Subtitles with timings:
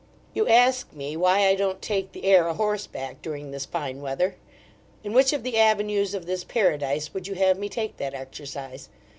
[0.33, 4.35] You ask me, why I don't take the air a horseback, during this fine weather?
[5.03, 8.89] In which of the avenues of this paradise would you have me take that exercise?